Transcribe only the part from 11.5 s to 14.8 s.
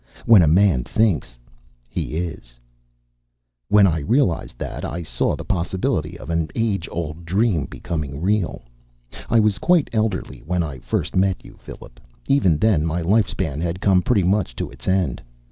Philip. Even then my life span had come pretty much to